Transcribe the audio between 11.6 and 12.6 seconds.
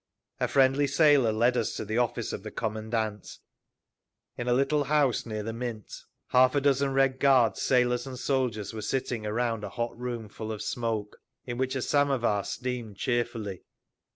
a samovar